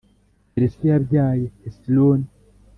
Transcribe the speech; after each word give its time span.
Peresi 0.53 0.83
yabyaye 0.91 1.45
hesironi 1.63 2.27